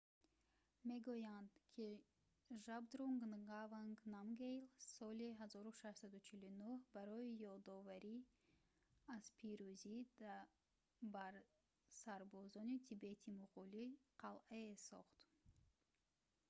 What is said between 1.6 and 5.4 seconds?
ки жабдрунг нгаванг намгйэл соли